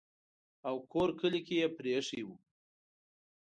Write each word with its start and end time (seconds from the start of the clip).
او 0.67 0.75
کور 0.91 1.09
کلی 1.19 1.41
یې 1.59 1.65
پرې 1.77 1.89
ایښی 1.95 2.21
وو. 2.25 2.35